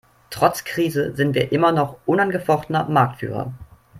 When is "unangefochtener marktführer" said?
2.07-3.53